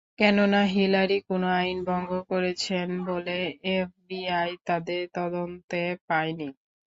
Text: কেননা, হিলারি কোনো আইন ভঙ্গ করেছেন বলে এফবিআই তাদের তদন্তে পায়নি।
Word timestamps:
কেননা, 0.19 0.61
হিলারি 0.73 1.17
কোনো 1.27 1.47
আইন 1.57 1.77
ভঙ্গ 1.87 2.11
করেছেন 2.31 2.87
বলে 3.09 3.37
এফবিআই 3.73 4.51
তাদের 4.67 5.01
তদন্তে 5.15 5.77
পায়নি। 6.07 6.49